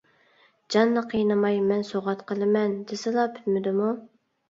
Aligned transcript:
جاننى 0.75 1.03
قىينىماي، 1.11 1.61
مەن 1.73 1.87
سوۋغات 1.91 2.25
قىلىمەن 2.33 2.77
دېسىلا 2.91 3.31
پۈتمىدىمۇ؟! 3.39 3.97